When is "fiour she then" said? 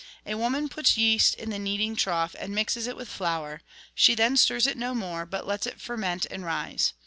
3.15-4.35